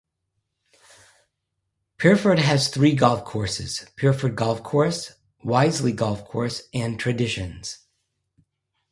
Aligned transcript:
Pyrford 1.99 2.39
has 2.39 2.69
three 2.69 2.95
golf 2.95 3.23
courses: 3.23 3.85
Pyrford 3.97 4.33
Golf 4.33 4.63
Course, 4.63 5.13
Wisley 5.45 5.95
Golf 5.95 6.25
Course 6.27 6.63
and 6.73 6.99
Traditions. 6.99 7.85